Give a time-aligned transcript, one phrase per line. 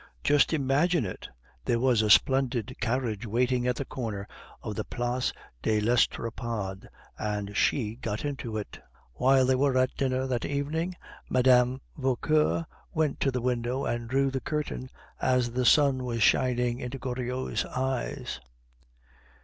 [0.23, 1.29] Just imagine it!
[1.65, 4.27] There was a splendid carriage waiting at the corner
[4.63, 5.31] of the Place
[5.61, 6.89] de l'Estrapade,
[7.19, 8.79] and she got into it."
[9.13, 10.95] While they were at dinner that evening,
[11.29, 11.75] Mme.
[11.95, 14.89] Vauquer went to the window and drew the curtain,
[15.21, 18.39] as the sun was shining into Goriot's eyes.